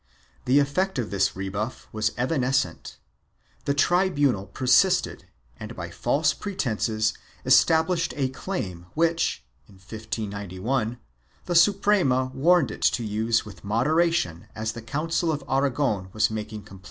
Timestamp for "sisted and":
4.65-5.75